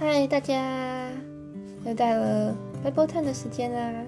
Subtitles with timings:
[0.00, 1.10] 嗨，大家，
[1.84, 2.54] 又到了
[2.84, 4.04] Bible Time 的时间啦。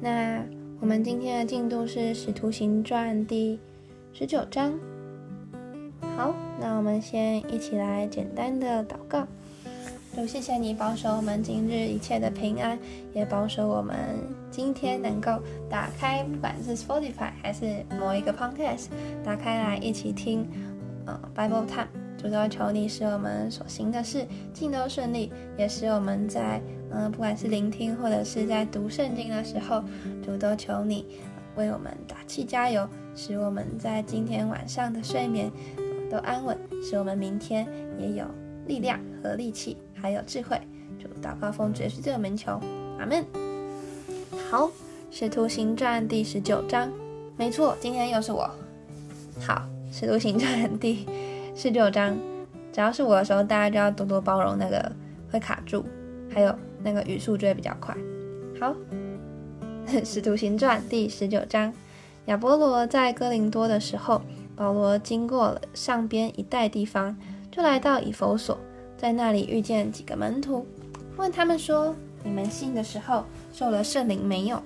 [0.00, 0.42] 那
[0.80, 3.60] 我们今天的进度是《使徒行传》第
[4.14, 4.72] 十九章。
[6.16, 9.26] 好，那我们先一起来简单的祷告。
[10.14, 12.78] 主，谢谢你保守我们今日一切的平安，
[13.12, 13.94] 也保守我们
[14.50, 15.32] 今天能够
[15.68, 18.86] 打开，不管是 Spotify 还是某一个 Podcast，
[19.22, 20.48] 打开来一起听，
[21.04, 21.99] 呃，Bible Time。
[22.20, 29.82] 主都求你使我们所行的事尽都顺利，也使我们在嗯，不管是聆听或者是在读圣经的时候，
[30.22, 31.06] 主都求你
[31.56, 35.50] 为我们打气加油，使我们在今天晚上的睡眠
[36.10, 37.66] 都安稳，使我们明天
[37.98, 38.26] 也有
[38.66, 40.60] 力量和力气，还有智慧。
[40.98, 42.60] 主祷告奉主耶稣这个门求，
[42.98, 43.24] 阿门。
[44.50, 44.66] 好，
[45.10, 46.92] 《使徒行传》第十九章，
[47.38, 48.50] 没错，今天又是我。
[49.40, 49.66] 好，
[49.98, 51.06] 《使徒行传》第。
[51.62, 52.16] 十九章，
[52.72, 54.90] 只要是我的时候，大家就要多多包容，那个
[55.30, 55.84] 会卡住，
[56.32, 57.94] 还有那个语速就会比较快。
[58.58, 58.74] 好，
[60.02, 61.70] 《使徒行传》第十九章，
[62.24, 64.22] 亚波罗在哥林多的时候，
[64.56, 67.14] 保罗经过了上边一带地方，
[67.50, 68.58] 就来到以弗所，
[68.96, 70.66] 在那里遇见几个门徒，
[71.18, 71.94] 问他们说
[72.24, 74.62] ：“你们信的时候受了圣灵没有？”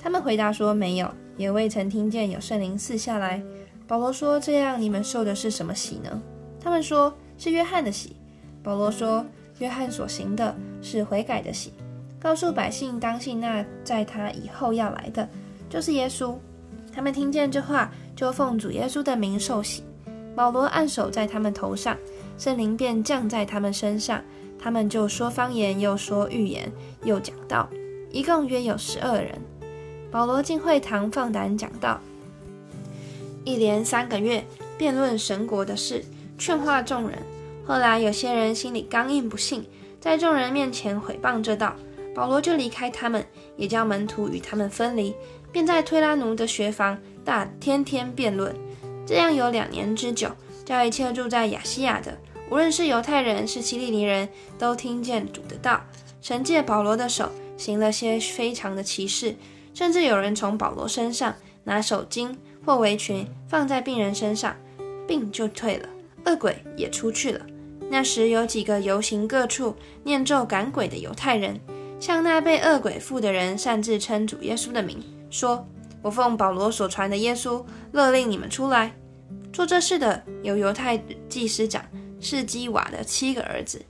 [0.00, 3.42] 他们回答说：“没有，也未曾听见有圣灵赐下来。”
[3.86, 6.22] 保罗说：“这样你们受的是什么喜呢？”
[6.60, 8.16] 他们说是约翰的喜。
[8.62, 9.24] 保罗说
[9.60, 11.72] ：“约翰所行的是悔改的喜，
[12.20, 15.26] 告诉百姓当信那在他以后要来的，
[15.70, 16.34] 就是耶稣。”
[16.92, 19.84] 他们听见这话，就奉主耶稣的名受洗。
[20.34, 21.96] 保罗按手在他们头上，
[22.36, 24.22] 圣灵便降在他们身上，
[24.58, 26.70] 他们就说方言，又说预言，
[27.04, 27.68] 又讲道，
[28.10, 29.38] 一共约有十二人。
[30.10, 32.00] 保罗进会堂放胆讲道，
[33.44, 34.44] 一连三个月
[34.76, 36.04] 辩论神国的事。
[36.38, 37.18] 劝化众人。
[37.66, 39.68] 后来有些人心里刚硬不信，
[40.00, 41.74] 在众人面前毁谤这道。
[42.14, 43.24] 保罗就离开他们，
[43.56, 45.14] 也叫门徒与他们分离，
[45.52, 48.52] 便在推拉奴的学房大天天辩论。
[49.06, 50.28] 这样有两年之久，
[50.64, 52.18] 叫一切住在亚细亚的，
[52.50, 54.28] 无论是犹太人是希利尼人，
[54.58, 55.80] 都听见主的道。
[56.20, 59.36] 神借保罗的手行了些非常的奇事，
[59.72, 61.32] 甚至有人从保罗身上
[61.62, 62.34] 拿手巾
[62.66, 64.56] 或围裙放在病人身上，
[65.06, 65.88] 病就退了。
[66.28, 67.44] 恶鬼也出去了。
[67.90, 69.74] 那时有几个游行各处
[70.04, 71.58] 念咒赶鬼的犹太人，
[71.98, 75.66] 向那被恶鬼附的人擅自称主耶稣的名，说
[76.02, 78.94] ：“我奉保罗所传的耶稣，勒令你们出来。”
[79.50, 81.82] 做这事的有犹太祭司长
[82.20, 83.80] 是基瓦的七个儿子。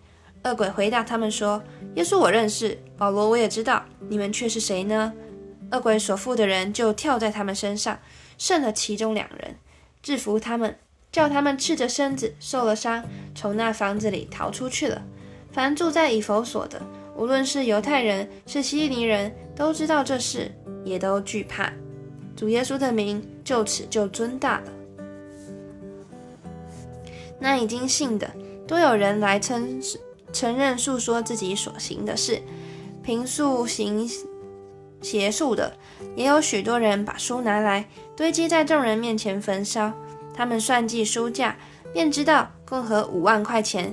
[0.44, 1.60] 恶鬼回答他们说
[1.96, 5.12] ：“耶稣我认识，保罗我也知道，你们却是谁呢？”
[5.72, 7.98] 恶鬼所附的人就跳在他们身上，
[8.38, 9.56] 胜了其中两人，
[10.00, 10.78] 制服他们。
[11.18, 13.02] 叫他们赤着身子，受了伤，
[13.34, 15.02] 从那房子里逃出去了。
[15.50, 16.80] 凡住在以弗所的，
[17.16, 20.48] 无论是犹太人是希尼人，都知道这事，
[20.84, 21.72] 也都惧怕。
[22.36, 24.72] 主耶稣的名就此就尊大了。
[27.40, 28.30] 那已经信的，
[28.64, 29.82] 都有人来称
[30.32, 32.40] 承认诉说自己所行的事。
[33.02, 34.08] 平素行
[35.02, 35.76] 邪术的，
[36.14, 39.92] 也有许多人把书拿来堆积在众人面前焚烧。
[40.38, 41.56] 他们算计书价，
[41.92, 43.92] 便知道共合五万块钱，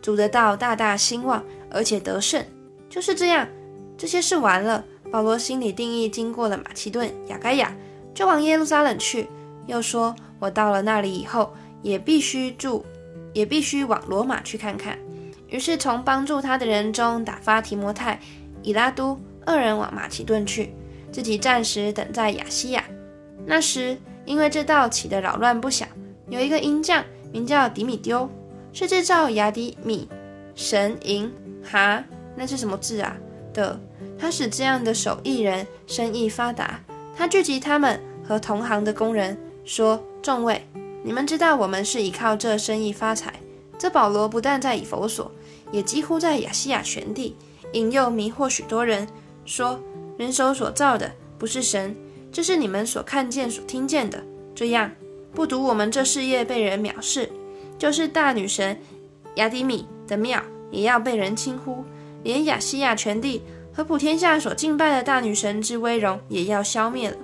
[0.00, 2.42] 主的道大大兴旺，而且得胜。
[2.88, 3.46] 就是这样，
[3.98, 7.76] 这些事完了，保罗心里定义，经过了马其顿、雅盖亚，
[8.14, 9.28] 就往耶路撒冷去。
[9.66, 12.82] 又说：“我到了那里以后，也必须住，
[13.34, 14.98] 也必须往罗马去看看。”
[15.48, 18.18] 于是从帮助他的人中打发提摩太、
[18.62, 20.72] 以拉都二人往马其顿去，
[21.12, 22.82] 自己暂时等在亚西亚。
[23.44, 23.98] 那时。
[24.24, 25.86] 因为这道起的扰乱不小，
[26.28, 28.28] 有一个鹰将名叫迪米丢，
[28.72, 30.08] 是制造雅迪米
[30.54, 32.04] 神银哈，
[32.36, 33.16] 那是什么字啊？
[33.52, 33.78] 的，
[34.18, 36.80] 他使这样的手艺人生意发达。
[37.16, 40.66] 他聚集他们和同行的工人，说：“众位，
[41.02, 43.34] 你们知道我们是依靠这生意发财。
[43.78, 45.30] 这保罗不但在以弗所，
[45.70, 47.36] 也几乎在亚细亚全地
[47.72, 49.06] 引诱迷惑许多人，
[49.44, 49.78] 说
[50.16, 51.94] 人手所造的不是神。”
[52.32, 54.24] 这是你们所看见、所听见的。
[54.54, 54.90] 这样，
[55.34, 57.30] 不独我们这事业被人藐视，
[57.78, 58.76] 就是大女神
[59.36, 61.84] 雅迪米的庙也要被人轻呼，
[62.22, 63.42] 连亚细亚全地
[63.72, 67.16] 和普天下所敬拜的大女神之威容也要消灭了。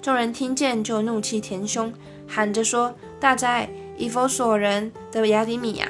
[0.00, 1.92] 众人听见，就怒气填胸，
[2.26, 3.68] 喊着说：“大灾！
[3.96, 5.88] 以佛所人的雅迪米呀！”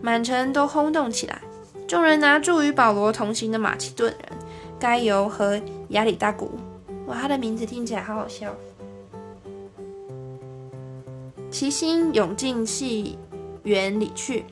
[0.00, 1.40] 满城都轰动起来。
[1.86, 4.38] 众人拿住与保罗同行的马其顿人
[4.80, 5.60] 该犹和
[5.90, 6.58] 亚里大古。
[7.06, 8.54] 哇，他的名字听起来好好笑。
[11.50, 13.18] 齐心涌进戏
[13.64, 14.44] 园里去，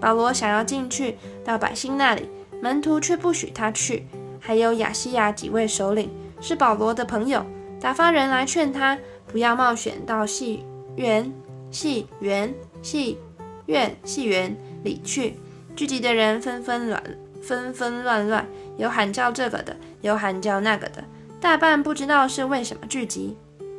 [0.00, 2.28] 保罗想要进去到百姓那里，
[2.62, 4.06] 门徒却不许他去。
[4.40, 6.10] 还有亚西亚几位首领
[6.40, 7.44] 是保罗的朋友，
[7.80, 10.64] 打发人来劝他不要冒险到戏
[10.94, 11.32] 园、
[11.70, 13.18] 戏园、戏
[13.66, 15.34] 院、戏园里去。
[15.74, 17.02] 聚集的人纷纷乱
[17.42, 18.46] 纷纷乱乱，
[18.78, 21.04] 有喊叫这个的，有喊叫那个的，
[21.46, 23.36] 大半不知道是为什么聚集。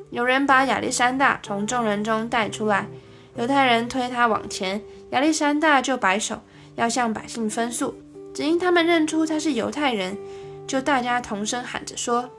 [0.10, 2.88] 有人把亚历山大从众人中带出来，
[3.36, 6.42] 犹太人推他往前，亚历山大就摆手
[6.76, 7.94] 要向百姓分诉，
[8.34, 10.18] 只因他们认出他是犹太人。
[10.66, 12.30] 就大家同声喊着说：“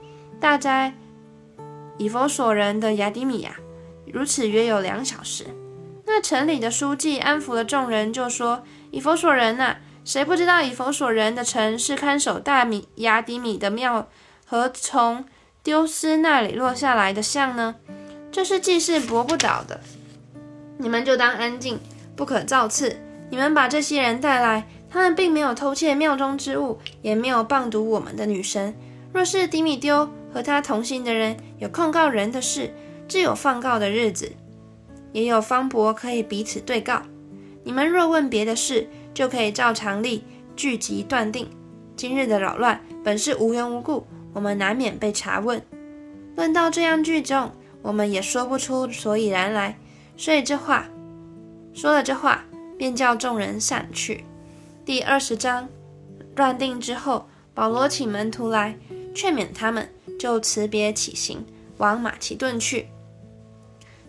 [0.41, 0.95] 大哉，
[1.99, 3.55] 以佛所人的雅迪米亚！”
[4.11, 5.45] 如此约有两小时。
[6.07, 9.77] 那城里的书记安抚了众人，就说：“以佛所人呐，
[10.07, 14.09] 谁不知道以佛所人的城是看守大米雅迪米的庙
[14.49, 15.27] 和从
[15.63, 17.75] 丢失那里落下来的像呢？
[18.33, 19.81] 这是祭祀驳不倒的。
[20.79, 21.79] 你们就当安静，
[22.17, 22.99] 不可造次。
[23.29, 28.75] 你们把这些人带来。”他们并没有偷窃庙中之物，也没有谤读我们的女神。
[29.13, 32.73] 若是迪米丢和他同行的人有控告人的事，
[33.07, 34.33] 自有放告的日子，
[35.13, 37.03] 也有方伯可以彼此对告。
[37.65, 40.25] 你们若问别的事，就可以照常例
[40.57, 41.51] 聚集断定。
[41.95, 44.07] 今日的扰乱本是无缘无故，
[44.39, 45.61] 我们难免被查问。
[46.37, 47.51] 论到这样聚众，
[47.83, 49.77] 我们也说不出所以然来。
[50.17, 50.87] 所以这话
[51.75, 52.45] 说了，这话
[52.79, 54.25] 便叫众人散去。
[54.85, 55.69] 第二十章，
[56.37, 58.77] 断定之后，保罗请门徒来
[59.13, 59.89] 劝勉他们，
[60.21, 61.45] 就辞别起行，
[61.79, 62.87] 往马其顿去。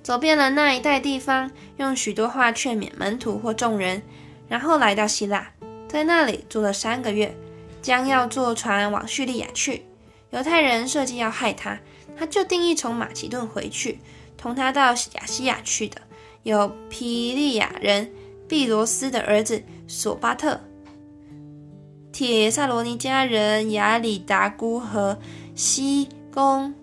[0.03, 4.03] 走遍了那一带地方，用许多话劝勉门徒或众人，
[4.47, 5.51] 然后来到希腊，
[5.87, 7.35] 在那里住了三个月，
[7.81, 9.88] 将要坐船往叙利亚去。
[10.31, 11.79] 犹太人设计要害他，
[12.17, 13.99] 他就定义从马其顿回去。
[14.37, 15.99] 同他到亚西亚去的，
[16.43, 18.11] 有皮利亚人
[18.47, 20.61] 毕罗斯的儿子索巴特。
[22.11, 25.17] 铁萨罗尼迦人亚里达姑和
[25.55, 26.73] 西宫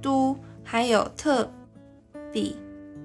[0.00, 1.52] 都，还有特
[2.32, 2.56] 比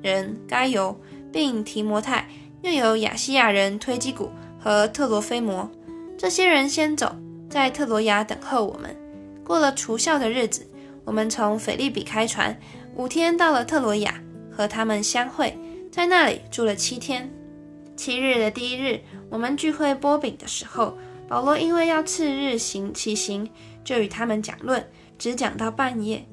[0.02, 1.00] 人该尤，
[1.32, 2.28] 并提摩太，
[2.62, 4.30] 又有亚细亚人推基古
[4.60, 5.70] 和特罗菲摩。
[6.18, 7.16] 这些人先走，
[7.50, 8.96] 在特罗亚等候我们。
[9.48, 10.68] 过了除孝的日子，
[11.06, 12.60] 我们从腓利比开船，
[12.96, 14.22] 五天到了特罗亚，
[14.52, 15.58] 和他们相会，
[15.90, 17.32] 在那里住了七天。
[17.96, 19.00] 七日的第一日，
[19.30, 20.98] 我们聚会波饼的时候。
[21.30, 23.50] 保罗因为要次日行骑行，
[23.86, 24.86] 就与他们讲论，
[25.18, 26.26] 只讲到半夜。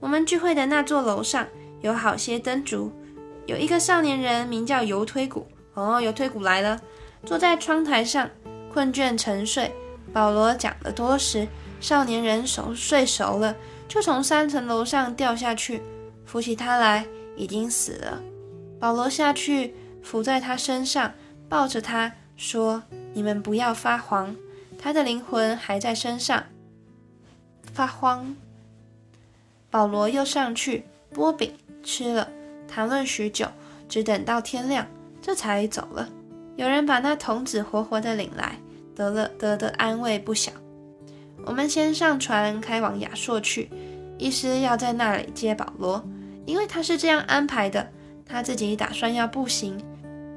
[0.00, 1.46] 我们聚会的那座楼上
[1.82, 2.90] 有好些灯烛，
[3.44, 5.46] 有一个少年人名叫尤推古。
[5.74, 6.80] 哦，尤推古来了，
[7.26, 8.30] 坐在窗台上，
[8.72, 9.70] 困倦沉睡。
[10.12, 11.46] 保罗讲得多时，
[11.82, 13.56] 少年人熟睡熟了，
[13.88, 15.82] 就从三层楼上掉下去，
[16.24, 17.04] 扶起他来，
[17.36, 18.22] 已经死了。
[18.78, 21.12] 保罗下去伏在他身上，
[21.48, 22.84] 抱着他说。
[23.14, 24.34] 你们不要发慌，
[24.78, 26.44] 他的灵魂还在身上。
[27.74, 28.34] 发慌。
[29.68, 31.52] 保罗又上去剥饼
[31.82, 32.28] 吃了，
[32.66, 33.46] 谈论许久，
[33.88, 34.86] 只等到天亮，
[35.20, 36.08] 这才走了。
[36.56, 38.56] 有人把那童子活活的领来，
[38.94, 40.52] 得了得的安慰不小。
[41.44, 43.68] 我们先上船开往亚朔去，
[44.18, 46.02] 意思要在那里接保罗，
[46.46, 47.88] 因为他是这样安排的。
[48.24, 49.78] 他自己打算要步行。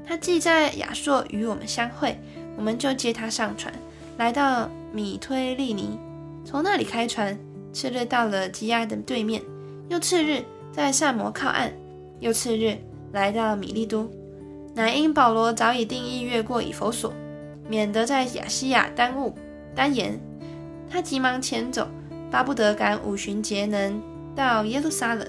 [0.05, 2.17] 他既在亚朔与我们相会。
[2.57, 3.73] 我们就接他上船，
[4.17, 5.99] 来到米推利尼，
[6.45, 7.37] 从那里开船，
[7.73, 9.41] 次日到了基亚的对面，
[9.89, 11.73] 又次日在萨摩靠岸，
[12.21, 12.77] 又次日
[13.11, 14.09] 来到米利都。
[14.73, 17.13] 乃因保罗早已定义越过以弗所，
[17.67, 19.35] 免得在亚细亚耽误
[19.75, 20.17] 单言，
[20.95, 21.89] 他急忙前走，
[22.31, 24.01] 巴不得赶五旬节能
[24.33, 25.27] 到耶路撒冷。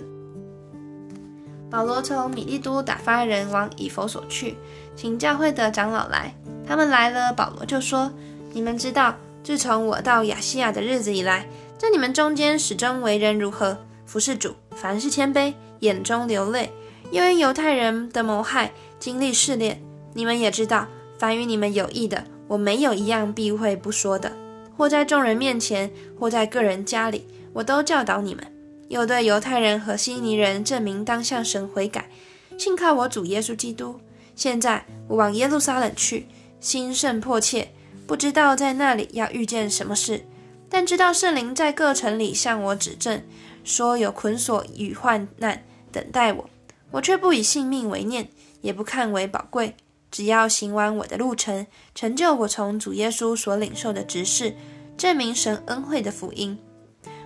[1.69, 4.57] 保罗从米利都打发人往以弗所去，
[4.95, 6.33] 请教会的长老来。
[6.65, 8.13] 他们来了，保罗就说
[8.55, 13.77] ：“你们知道，自从我到亚细亚的日子以来，在你们中间始终为人如何？
[14.05, 16.71] 服侍主，凡事谦卑，眼中流泪，
[17.11, 18.71] 因为犹太人的谋害，
[19.01, 19.83] 经历试炼。
[20.15, 20.87] 你们也知道，
[21.19, 24.31] 凡与你们有益的，我没有一样避讳不说的。
[24.77, 28.45] 或在众人面前，或在个人家里，我都教导你们。
[28.89, 32.09] 又对犹太人和希尼人证明当向神悔改，
[32.57, 33.99] 信靠我主耶稣基督。
[34.35, 36.27] 现在我往耶路撒冷去。”
[36.59, 37.69] 心甚迫切，
[38.07, 40.25] 不知道在那里要遇见什么事，
[40.69, 43.23] 但知道圣灵在各城里向我指证，
[43.63, 46.51] 说有捆锁与患难等待我，
[46.91, 48.29] 我却不以性命为念，
[48.63, 49.77] 也不看为宝贵，
[50.11, 54.55] 只要行完我的路程，成就我从主耶稣所领受的职事，
[54.97, 56.59] 证明神恩惠的福音。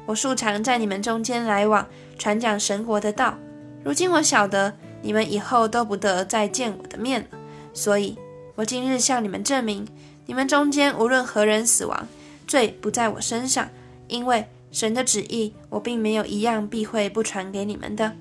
[0.07, 1.87] 我素常在你们中间来往，
[2.19, 3.39] 传讲神国的道。
[3.85, 7.39] 如今我晓得你们以后都不得再见我的面了，
[7.73, 8.17] 所以。
[8.57, 9.89] 我今日向你们证明，
[10.27, 12.07] 你们中间无论何人死亡，
[12.47, 13.71] 罪不在我身上，
[14.07, 18.15] 因为神的旨意，我并没有一样避讳不传给你们的。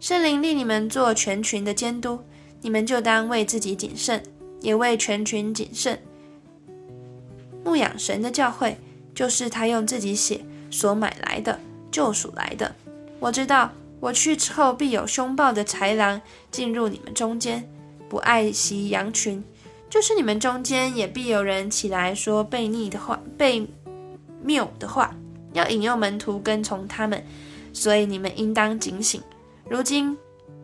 [0.00, 2.18] 圣灵令你们做全群的监督，
[2.64, 4.22] 你们就当为自己谨慎，
[4.62, 6.00] 也为全群谨慎。
[7.62, 8.78] 牧养神的教会，
[9.14, 10.40] 就是他用自己血
[10.70, 12.74] 所买来的救赎来的。
[13.20, 16.18] 我知道，我去之后必有凶暴的豺狼
[16.50, 17.68] 进入你们中间，
[18.08, 19.42] 不爱惜羊群；
[19.90, 23.66] 就是你们中间也必有人起来说悖逆的话、悖
[24.42, 25.14] 谬的话，
[25.52, 27.22] 要引诱门徒跟从他们。
[27.74, 29.20] 所以你们应当警醒。
[29.68, 30.16] 如今，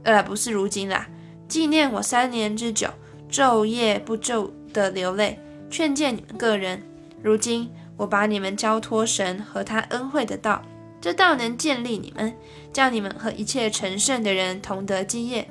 [0.04, 1.06] 呃，不是如今啦，
[1.50, 2.86] 纪念我三年之久，
[3.28, 5.36] 昼夜不昼的流泪，
[5.68, 6.80] 劝诫你们个人。
[7.20, 10.62] 如今我把你们交托神和他恩惠的道，
[11.00, 12.32] 这道能建立你们，
[12.72, 15.50] 叫你们和一切成圣的人同得基业。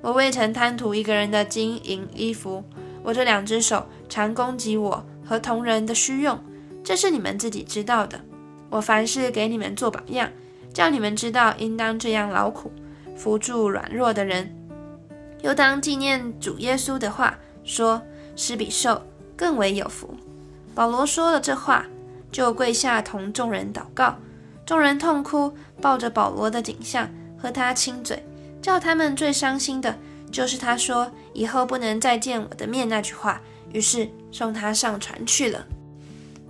[0.00, 2.62] 我未曾贪图一个人的金银衣服，
[3.02, 6.38] 我这两只手常供给我和同人的需用，
[6.84, 8.20] 这是你们自己知道的。
[8.70, 10.30] 我凡事给你们做榜样，
[10.72, 12.70] 叫你们知道应当这样劳苦，
[13.16, 14.54] 扶助软弱的人，
[15.42, 18.02] 又当纪念主耶稣的话，说
[18.36, 19.02] 施比受
[19.36, 20.14] 更为有福。
[20.74, 21.86] 保罗说了这话，
[22.30, 24.16] 就跪下同众人祷告。
[24.64, 28.22] 众人痛哭，抱着保罗的景象和他亲嘴。
[28.62, 29.96] 叫他们最伤心的，
[30.30, 33.40] 就是他说以后不能再见我的面那句话。
[33.72, 35.64] 于是送他上船去了。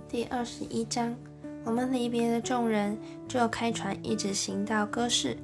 [0.09, 1.15] 第二十一章，
[1.63, 5.37] 我们离别了众人，就开船一直行到哥市。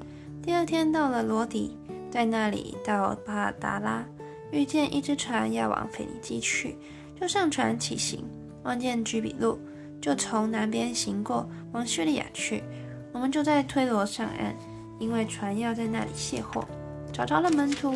[0.43, 1.77] 第二天到了罗底，
[2.17, 4.03] 在那里到巴达拉，
[4.49, 6.75] 遇见一只船要往腓尼基去，
[7.21, 8.25] 就上船起行。
[8.63, 9.59] 望见居比路，
[10.01, 12.63] 就从南边行过，往叙利亚去。
[13.11, 14.55] 我们就在推罗上岸，
[14.97, 16.67] 因为船要在那里卸货。
[17.13, 17.93] 找着了门徒，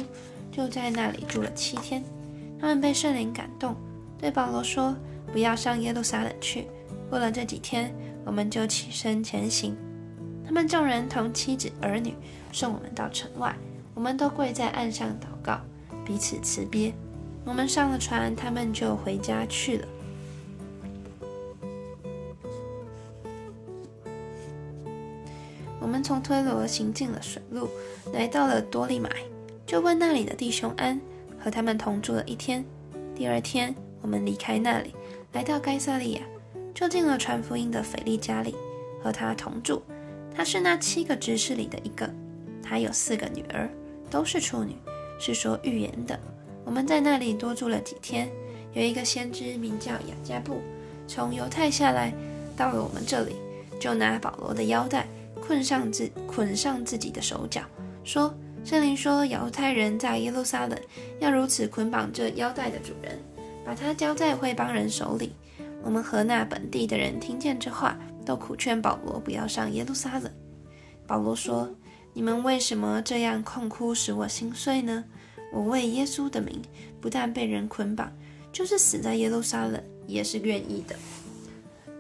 [0.51, 2.03] 就在那里住了七天。
[2.59, 3.75] 他们被圣灵感动，
[4.19, 4.95] 对保罗说
[5.33, 6.67] ：“不要上耶路撒冷去。”
[7.09, 7.91] 过了这几天，
[8.23, 9.75] 我们就起身前行。
[10.45, 12.13] 他们众人同妻子儿女
[12.51, 13.57] 送我们到城外，
[13.93, 15.59] 我们都跪在岸上祷告，
[16.05, 16.93] 彼此辞别。
[17.45, 19.87] 我们上了船，他们就回家去了。
[25.79, 27.67] 我们从推罗行进了水路，
[28.13, 29.09] 来到了多利买，
[29.65, 31.01] 就问那里的弟兄安，
[31.39, 32.63] 和他们同住了一天。
[33.15, 34.93] 第二天，我们离开那里，
[35.33, 36.21] 来到该萨利亚，
[36.73, 38.55] 就进了传福音的腓力家里，
[39.03, 39.81] 和他同住。
[40.33, 42.09] 他是那七个执事里的一个，
[42.63, 43.69] 他有四个女儿，
[44.11, 44.75] 都是处女，
[45.17, 46.19] 是说预言的。
[46.63, 48.29] 我们在那里多住了几天。
[48.73, 50.61] 有一个先知名叫雅加布，
[51.07, 52.13] 从犹太下来，
[52.55, 53.35] 到了我们这里，
[53.79, 55.07] 就拿保罗的腰带。
[55.41, 57.63] 捆上自捆上自己的手脚，
[58.03, 60.79] 说：“圣灵说，犹太人在耶路撒冷
[61.19, 63.19] 要如此捆绑这腰带的主人，
[63.65, 65.33] 把他交在会帮人手里。”
[65.83, 70.31] 我们和那本地的人听见这话，都苦劝保罗不要上耶路撒冷。
[71.07, 71.67] 保罗说
[72.13, 75.05] ：“你们为什么这样痛哭，使我心碎呢？
[75.51, 76.61] 我为耶稣的名，
[76.99, 78.11] 不但被人捆绑，
[78.51, 80.95] 就是死在耶路撒冷也是愿意的。”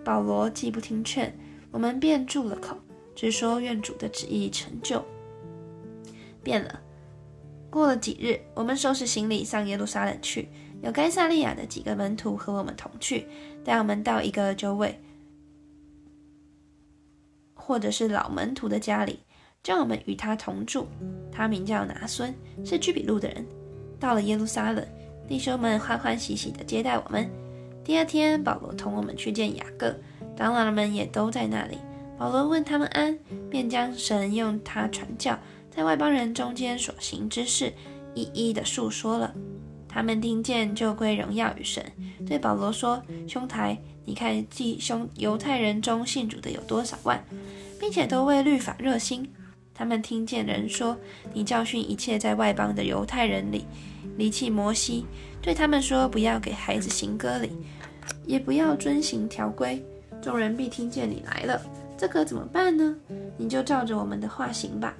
[0.03, 1.37] 保罗既不听劝，
[1.71, 2.77] 我们便住了口。
[3.13, 5.03] 只说愿主的旨意成就。
[6.41, 6.81] 变了。
[7.69, 10.49] 过了几日，我们收拾行李上耶路撒冷去。
[10.81, 13.27] 有该萨利亚的几个门徒和我们同去，
[13.63, 14.99] 带我们到一个酒位，
[17.53, 19.19] 或者是老门徒的家里，
[19.63, 20.87] 叫我们与他同住。
[21.31, 22.33] 他名叫拿孙，
[22.65, 23.45] 是居比路的人。
[23.99, 24.85] 到了耶路撒冷，
[25.27, 27.29] 弟兄们欢欢喜喜的接待我们。
[27.83, 29.95] 第二天，保罗同我们去见雅各，
[30.35, 31.77] 长老们也都在那里。
[32.17, 33.17] 保罗问他们安，
[33.49, 35.37] 便将神用他传教
[35.69, 37.73] 在外邦人中间所行之事
[38.13, 39.33] 一一的述说了。
[39.87, 41.83] 他们听见就归荣耀与神，
[42.25, 47.23] 对保罗说：“兄台，你看弟兄犹太人中信主的有多少万，
[47.79, 49.29] 并且都为律法热心。
[49.73, 50.97] 他们听见人说，
[51.33, 53.65] 你教训一切在外邦的犹太人里
[54.17, 55.05] 离弃摩西，
[55.41, 57.51] 对他们说，不要给孩子行割礼，
[58.25, 59.83] 也不要遵行条规。
[60.21, 61.61] 众人必听见你来了。”
[61.97, 62.95] 这可怎么办呢？
[63.37, 64.95] 你就照着我们的话行吧。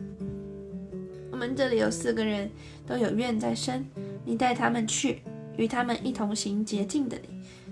[1.32, 2.48] 我们这里有四个人
[2.86, 3.84] 都有愿在身，
[4.24, 5.24] 你带他们去，
[5.58, 7.30] 与他们一同行洁净的礼，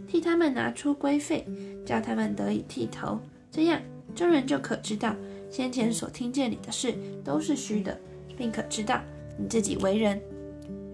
[0.07, 1.45] 替他们拿出规费，
[1.85, 3.19] 叫他们得以剃头。
[3.51, 3.79] 这样
[4.15, 5.15] 众人就可知道
[5.49, 7.99] 先前所听见你的事都是虚的，
[8.37, 9.01] 并可知道
[9.37, 10.21] 你自己为人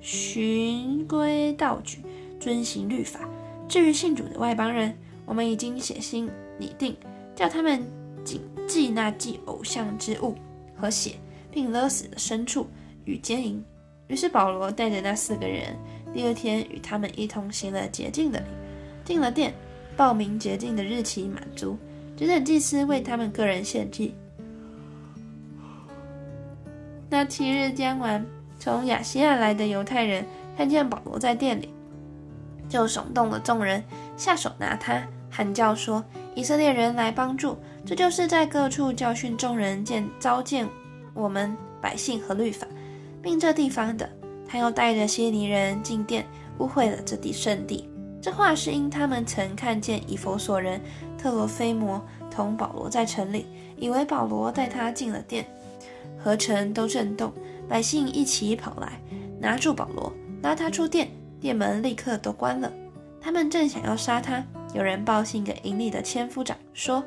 [0.02, 2.00] 循规蹈矩，
[2.40, 3.30] 遵行律法。
[3.68, 4.96] 至于信主的外邦人，
[5.26, 6.96] 我们已经写信拟定，
[7.36, 7.84] 叫他们。
[8.26, 10.34] 谨记那祭偶像之物
[10.76, 11.12] 和血，
[11.52, 12.66] 并勒死的牲畜
[13.04, 13.64] 与奸淫。
[14.08, 15.78] 于是保罗带着那四个人，
[16.12, 18.46] 第二天与他们一同行了洁净的礼。
[19.04, 19.54] 进了殿，
[19.96, 21.78] 报名洁净的日期满足，
[22.18, 24.16] 只等祭司为他们个人献祭。
[27.10, 28.26] 那七日将完，
[28.60, 30.26] 从亚细亚来的犹太人
[30.58, 31.74] 看见保罗在店里，
[32.68, 33.84] 就耸动了众人，
[34.18, 37.58] 下手拿他，喊叫说：“以色列人来帮助！
[37.86, 40.68] 这就是在各处教训众人、见糟践
[41.14, 42.66] 我们百姓和律法，
[43.22, 44.10] 并这地方的。
[44.48, 46.26] 他又带着希尼人进殿，
[46.58, 47.88] 污秽了这地圣地。
[48.22, 50.82] 这话是因他们曾看见以弗所人
[51.18, 53.46] 特罗菲摩同保罗在城里，
[53.78, 55.46] 以为保罗带他进了殿。”
[56.26, 57.32] 合城都震动，
[57.70, 59.00] 百姓一起跑来，
[59.40, 61.08] 拿住保罗，拉他出殿，
[61.40, 62.74] 殿门立刻都关了。
[63.22, 67.06] 他们正想要杀他，有人报信给营里的千夫长，说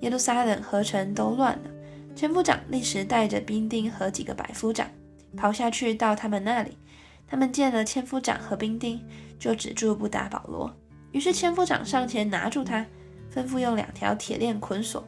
[0.00, 1.70] 耶路撒冷合城都乱了。
[2.16, 4.88] 千夫长立时带着兵丁和几个百夫长
[5.36, 6.78] 跑下去到他们那里。
[7.26, 8.98] 他们见了千夫长和兵丁，
[9.38, 10.74] 就止住不打保罗。
[11.12, 12.86] 于是千夫长上前拿住他，
[13.30, 15.06] 吩咐用两条铁链捆锁，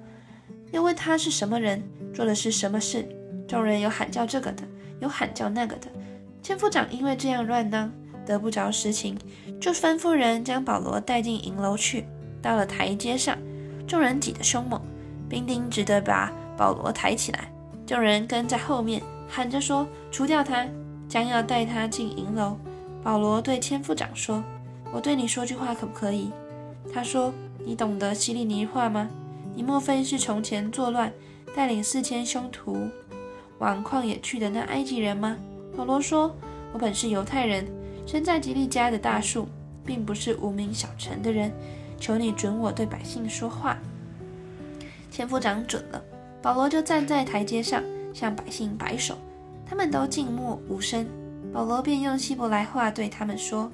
[0.72, 1.82] 又问他是什么人，
[2.12, 3.08] 做的是什么事。
[3.46, 4.62] 众人有喊叫这个的，
[5.00, 5.88] 有喊叫那个的。
[6.42, 7.92] 千夫长因为这样乱当，
[8.24, 9.16] 得不着实情，
[9.60, 12.06] 就吩咐人将保罗带进营楼去。
[12.42, 13.36] 到了台阶上，
[13.86, 14.80] 众人挤得凶猛，
[15.28, 17.50] 兵丁只得把保罗抬起来。
[17.86, 20.66] 众人跟在后面喊着说：“除掉他！”
[21.08, 22.56] 将要带他进营楼。
[23.02, 24.42] 保罗对千夫长说
[24.92, 26.30] ：“我对你说句话，可不可以？”
[26.92, 27.32] 他说
[27.64, 29.08] ：“你懂得希利尼话吗？
[29.54, 31.12] 你莫非是从前作乱，
[31.54, 32.88] 带领四千凶徒？”
[33.58, 35.36] 往旷野去的那埃及人吗？
[35.76, 36.34] 保罗说
[36.72, 37.66] ：“我本是犹太人，
[38.06, 39.48] 生在吉利家的大树，
[39.84, 41.52] 并不是无名小城的人。
[41.98, 43.78] 求你准我对百姓说话。”
[45.10, 46.02] 千夫长准了，
[46.42, 47.82] 保罗就站在台阶上
[48.12, 49.16] 向百姓摆手，
[49.64, 51.06] 他们都静默无声。
[51.52, 53.70] 保罗便用希伯来话对他们说：“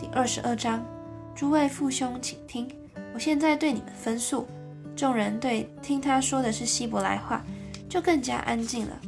[0.00, 0.82] 第二十二章，
[1.34, 2.66] 诸位父兄，请听，
[3.12, 4.46] 我现在对你们分诉。”
[4.96, 7.44] 众人对听他说的是希伯来话。
[7.88, 9.00] 就更加安静了。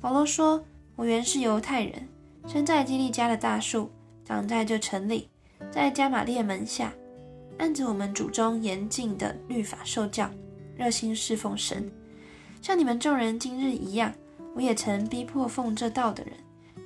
[0.00, 0.62] 保罗说
[0.96, 2.08] ：“我原是犹太人，
[2.46, 3.90] 生在基利家的大树，
[4.24, 5.28] 长在这城里，
[5.70, 6.92] 在加玛列门下，
[7.58, 10.30] 按着我们祖宗严禁的律法受教，
[10.76, 11.90] 热心侍奉神，
[12.60, 14.12] 像你们众人今日一样。
[14.54, 16.32] 我也曾逼迫奉这道的人，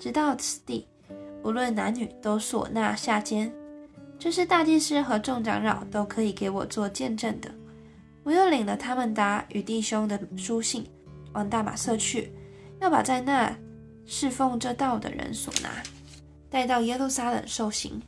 [0.01, 0.87] 直到此地，
[1.42, 3.53] 无论男女都唢呐下监。
[4.18, 7.51] 这是大祭司和众长老都可以给我做见证的。
[8.22, 10.87] 我又领了他们达与弟兄的书信。”
[11.33, 12.33] 往大马色去，
[12.81, 13.57] 要把在那
[14.05, 15.71] 侍奉这道的人所拿，
[16.49, 18.01] 带到耶路撒冷受刑。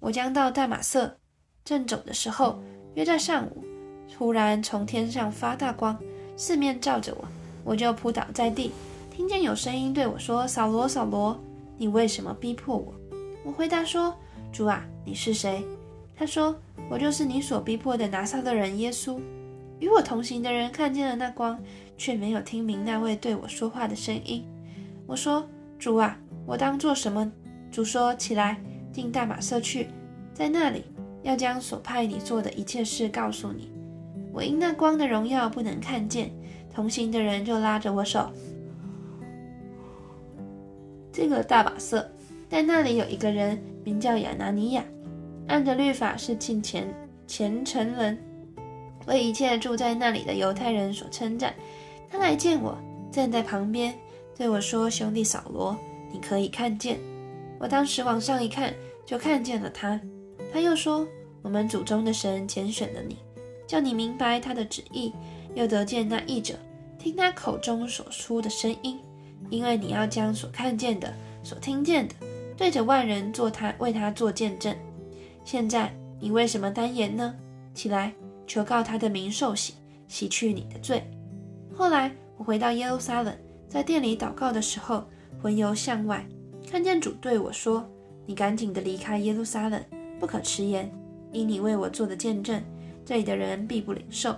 [0.00, 1.16] 我将到大马色，
[1.64, 2.62] 正走的时候，
[2.94, 3.64] 约在上午，
[4.12, 5.98] 突然从天上发大光，
[6.36, 7.26] 四面照着我，
[7.64, 8.70] 我就扑倒在地，
[9.10, 11.38] 听见有声音对我说：“扫罗，扫罗，
[11.78, 12.94] 你为什么逼迫我？”
[13.44, 14.14] 我回答说
[14.52, 15.64] ：“主啊，你是谁？”
[16.16, 16.54] 他说
[16.88, 19.20] ：“我就是你所逼迫的拿撒勒人耶稣。”
[19.80, 21.58] 与我同行的人看见了那光。
[21.96, 24.44] 却没有听明那位对我说话的声音。
[25.06, 25.46] 我说
[25.78, 27.30] ：“主啊，我当做什么？”
[27.70, 28.60] 主说：“起来，
[28.92, 29.88] 进大马色去，
[30.32, 30.84] 在那里
[31.22, 33.70] 要将所派你做的一切事告诉你。”
[34.32, 36.32] 我因那光的荣耀不能看见，
[36.74, 38.32] 同行的人就拉着我手
[41.12, 42.10] 这个大马色。
[42.48, 44.84] 在那里有一个人名叫亚拿尼亚，
[45.46, 46.92] 按着律法是敬虔
[47.26, 48.18] 虔诚人，
[49.06, 51.54] 为一切住在那里的犹太人所称赞。
[52.14, 52.78] 他来见我，
[53.10, 53.92] 站在旁边
[54.36, 55.76] 对我说：“兄弟扫罗，
[56.12, 57.00] 你可以看见。”
[57.58, 58.72] 我当时往上一看，
[59.04, 60.00] 就看见了他。
[60.52, 61.04] 他又说
[61.42, 63.18] ：“我们祖宗的神拣选了你，
[63.66, 65.12] 叫你明白他的旨意，
[65.56, 66.54] 又得见那译者，
[67.00, 69.00] 听他口中所出的声音。
[69.50, 72.14] 因为你要将所看见的、所听见的，
[72.56, 74.72] 对着万人做他为他做见证。
[75.44, 77.34] 现在你为什么单言呢？
[77.74, 78.14] 起来，
[78.46, 79.74] 求告他的名受洗，
[80.06, 81.02] 洗去你的罪。”
[81.76, 83.36] 后来我回到耶路撒冷，
[83.68, 85.04] 在店里祷告的时候，
[85.42, 86.24] 魂游向外，
[86.70, 87.84] 看见主对我说
[88.26, 89.84] ：“你赶紧的离开耶路撒冷，
[90.20, 90.88] 不可迟延，
[91.32, 92.62] 因你为我做的见证，
[93.04, 94.36] 这里的人必不领受。”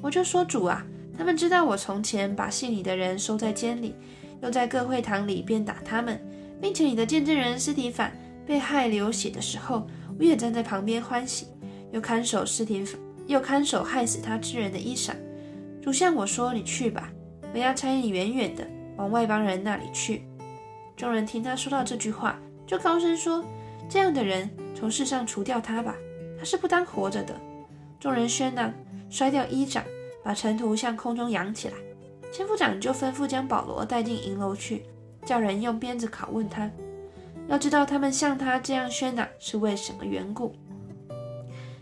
[0.00, 0.82] 我就说：“主啊，
[1.16, 3.94] 他们知道我从前把信你的人收在监里，
[4.42, 6.18] 又在各会堂里鞭打他们，
[6.62, 8.10] 并且你的见证人斯提反
[8.46, 9.86] 被害流血的时候，
[10.18, 11.46] 我也站在旁边欢喜，
[11.92, 15.12] 又看守斯提反，又看守害死他之人的衣裳。”
[15.82, 17.10] 主向我说：“你去吧，
[17.52, 18.66] 我要差你远远的
[18.96, 20.22] 往外邦人那里去。”
[20.96, 23.44] 众人听他说到这句话，就高声说
[23.88, 25.94] ：“这样的人从世上除掉他吧，
[26.38, 27.34] 他是不当活着的。”
[27.98, 28.72] 众人喧嚷，
[29.08, 29.82] 摔掉衣掌，
[30.22, 31.74] 把尘土向空中扬起来。
[32.32, 34.84] 千夫长就吩咐将保罗带进营楼去，
[35.24, 36.70] 叫人用鞭子拷问他，
[37.48, 40.54] 要知道他们像他这样喧嚷是为什么缘故。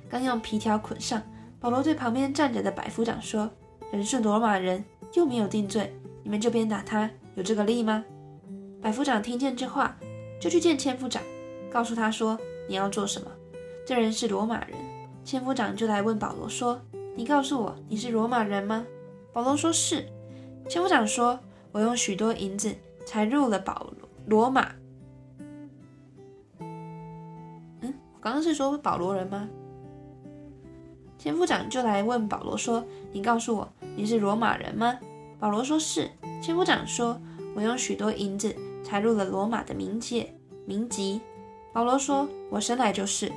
[0.08, 1.20] 刚用皮条捆上。
[1.61, 3.50] 保罗对旁边站着的百夫长说
[3.90, 8.05] ：“人是罗马人，又没有定罪，你们就鞭打他，有这个利吗？”
[8.81, 9.96] 百夫长听见这话，
[10.40, 11.22] 就去见千夫长，
[11.70, 13.27] 告诉他说：“你要做什么？
[13.87, 14.77] 这人是罗马人。”
[15.24, 16.81] 千夫长就来问保罗说
[17.16, 18.87] ：“你告诉我，你是罗马人吗？”
[19.33, 20.07] 保罗说是。
[20.68, 21.38] 千夫长说
[21.72, 22.74] ：“我用许多银子
[23.05, 24.70] 才入了保罗罗马。”
[26.61, 29.48] 嗯，我刚刚是说保罗人吗？
[31.18, 34.98] 千夫长就来问保罗说：“你告诉我，你是罗马人吗？”
[35.40, 36.09] 保罗说是。
[36.40, 37.20] 千夫长说
[37.57, 38.54] ：“我用许多银子
[38.85, 40.33] 才入了罗马的冥界
[40.68, 41.20] 冥籍。”
[41.74, 43.33] 保罗说：“我生来就是。”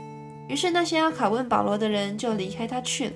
[0.47, 3.13] 于是那些要拷问保罗的人就离开他去了。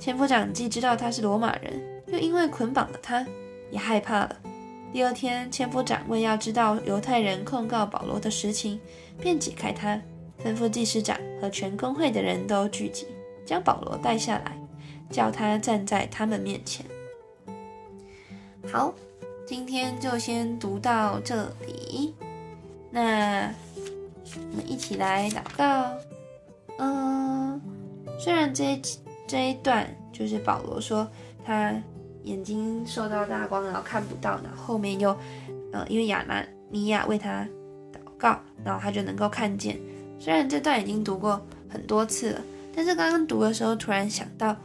[0.00, 3.24] 千夫长既知道他是罗马人，又因为捆绑了他，
[3.70, 4.36] 也害怕了。
[4.92, 8.80] 第二天，千夫长为要知道犹太人控告保罗的实情，
[9.20, 10.00] 便解开他，
[10.44, 13.06] 吩咐祭司长和全公会的人都聚集。
[13.44, 14.56] 将保罗带下来，
[15.10, 16.84] 叫他站在他们面前。
[18.70, 18.94] 好，
[19.46, 22.14] 今天就先读到这里。
[22.90, 23.52] 那
[24.50, 25.92] 我们一起来祷告。
[26.78, 27.60] 嗯，
[28.18, 28.80] 虽然这
[29.26, 31.06] 这一段就是保罗说
[31.44, 31.74] 他
[32.22, 35.16] 眼睛受到大光，然后看不到，然后后面又
[35.72, 37.46] 呃因为亚拿尼亚为他
[37.92, 39.78] 祷告，然后他就能够看见。
[40.18, 42.40] 虽然这段已经读过很多次了。
[42.74, 44.56] 但是刚刚读的时候，突然想到，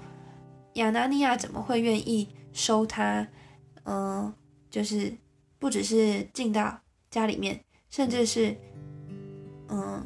[0.73, 3.27] 亚拿尼亚怎么会愿意收他？
[3.83, 4.33] 嗯，
[4.69, 5.13] 就是
[5.59, 8.55] 不只是进到家里面，甚至是，
[9.69, 10.01] 嗯，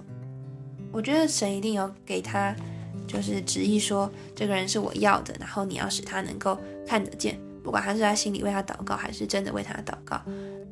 [0.91, 2.55] 我觉得神一定有给他，
[3.07, 10.19] 就是旨意说这个人是我要的，然后你要使他能够看得见，不管他是在心里为他祷告，还是真的为他祷告。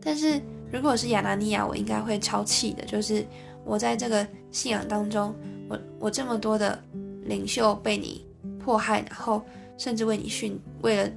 [0.02, 3.26] 但是如果是亚拿尼亚，我应该会超气的，就是
[3.65, 5.36] 我在这个信仰当中，
[5.68, 6.84] 我我这么多的。
[7.30, 8.26] 领袖被你
[8.58, 9.42] 迫害，然后
[9.78, 11.10] 甚至为你殉，为了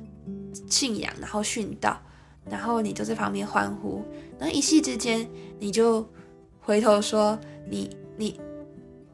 [0.68, 1.98] 信仰，然后殉道，
[2.44, 4.04] 然后你都在旁边欢呼，
[4.38, 5.26] 然后一夕之间
[5.58, 6.06] 你就
[6.60, 8.38] 回头说你你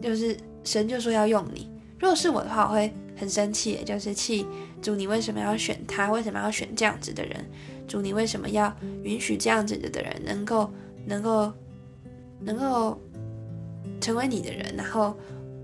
[0.02, 1.70] 就是神就说要用你。
[2.00, 4.44] 如果是我的话，我会很生气，就是气
[4.82, 7.48] 主你为什么要选他，为什么要选这样子的人？
[7.86, 10.68] 主你为什么要允许这样子的人能够
[11.06, 11.52] 能够
[12.40, 13.00] 能够
[14.00, 14.74] 成为你的人？
[14.76, 15.16] 然后。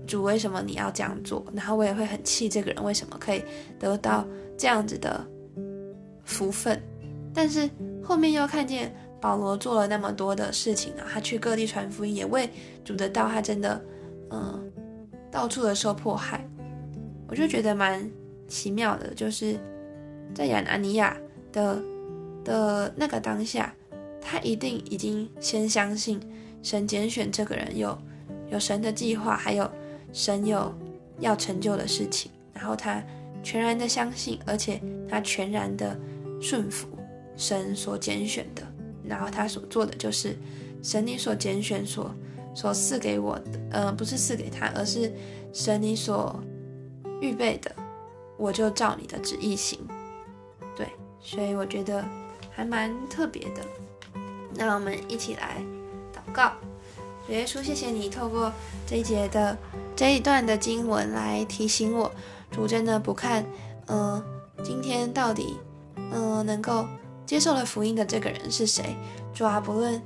[0.05, 1.45] 主，为什么你要这样做？
[1.53, 3.43] 然后我也会很气这个人为什么可以
[3.79, 4.25] 得到
[4.57, 5.25] 这样子的
[6.23, 6.81] 福分。
[7.33, 7.69] 但是
[8.03, 12.49] 后面又看见保罗做了那么多的事情啊，他去各地传福音，也为
[12.83, 13.83] 主的道，他真的
[14.29, 14.71] 嗯
[15.29, 16.47] 到处的受迫害。
[17.27, 18.09] 我就觉得蛮
[18.47, 19.57] 奇妙的，就是
[20.33, 21.17] 在亚拿尼亚
[21.51, 21.81] 的
[22.43, 23.73] 的那个当下，
[24.21, 26.19] 他一定已经先相信
[26.61, 27.97] 神拣选这个人有
[28.49, 29.69] 有神的计划，还有。
[30.15, 30.73] 神有
[31.19, 33.03] 要成就的事情，然后他
[33.43, 35.99] 全然的相信，而且他全然的
[36.39, 36.87] 顺服
[37.35, 38.63] 神所拣选的，
[39.03, 40.37] 然后他所做的就是
[40.81, 42.09] 神你所拣选所
[42.55, 45.11] 所赐给我的，呃，不是赐给他，而是
[45.51, 46.41] 神你所
[47.19, 47.69] 预备的，
[48.37, 49.77] 我就照你的旨意行。
[50.77, 50.87] 对，
[51.19, 52.01] 所以我觉得
[52.49, 53.61] 还蛮特别的。
[54.53, 55.61] 那我们一起来
[56.13, 56.53] 祷告。
[57.25, 58.51] 主耶稣，谢谢你透过
[58.85, 59.57] 这一节的
[59.95, 62.11] 这一段的经文来提醒我，
[62.51, 63.43] 主真的不看，
[63.87, 64.23] 嗯，
[64.63, 65.57] 今天到底，
[66.11, 66.85] 嗯，能够
[67.25, 68.95] 接受了福音的这个人是谁？
[69.33, 69.99] 主啊，不论，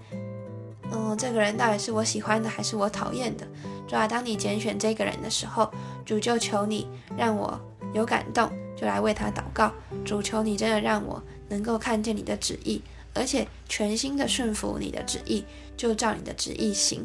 [0.93, 3.45] 嗯，这个人到底是我喜欢的还是我讨厌的，
[3.85, 5.69] 主啊，当你拣选这个人的时候，
[6.05, 7.59] 主就求你让我
[7.93, 9.69] 有感动，就来为他祷告。
[10.05, 12.81] 主求你真的让我能够看见你的旨意。
[13.13, 15.43] 而且全心的顺服你的旨意，
[15.75, 17.03] 就照你的旨意行，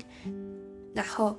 [0.94, 1.36] 然后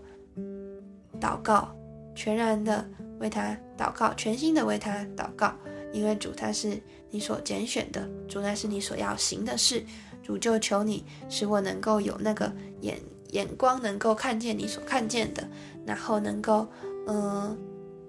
[1.19, 1.73] 祷告，
[2.15, 2.87] 全然的
[3.19, 5.53] 为他祷告，全心的为他祷告，
[5.93, 9.83] 因为主他是你所拣选的，主那是你所要行的事，
[10.21, 12.51] 主就求你使我能够有那个
[12.81, 12.99] 眼
[13.31, 15.47] 眼光，能够看见你所看见的，
[15.85, 16.67] 然后能够
[17.07, 17.57] 嗯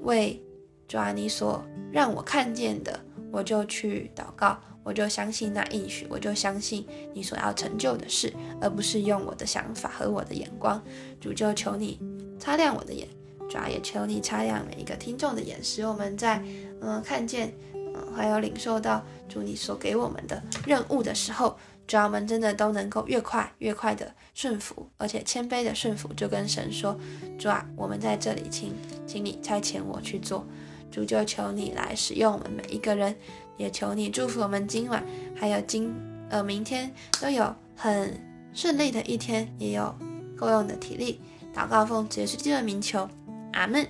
[0.00, 0.42] 为
[0.88, 2.98] 抓你所让我看见的，
[3.30, 4.58] 我就去祷告。
[4.86, 10.80] 我就相信那应许，我就相信你所要成就的事，而不是用我的想法和我的眼光。
[11.20, 11.98] 主就求你
[12.38, 13.08] 擦亮我的眼，
[13.50, 16.40] 主要也求你擦亮每一个听众的眼，使我们在
[16.80, 26.96] 嗯看见嗯还有领受到主你所给我们的任务的时候，主要我们真的都能够越快越快的顺服，而且谦卑的顺服，就跟神说：
[27.36, 28.72] 主啊，我们在这里，请
[29.04, 30.46] 请你差遣我去做。
[30.88, 33.14] 主就求你来使用我们每一个人。
[33.56, 35.94] 也求你祝福我们今晚，还有今
[36.28, 38.20] 呃明天都有很
[38.52, 39.94] 顺利的一天，也有
[40.36, 41.20] 够用的体力。
[41.54, 43.08] 祷告奉结束，第二名求
[43.52, 43.86] 阿门。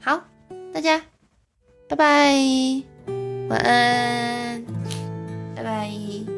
[0.00, 0.24] 好，
[0.72, 1.02] 大家
[1.88, 2.34] 拜拜，
[3.48, 4.64] 晚安，
[5.54, 6.31] 拜拜。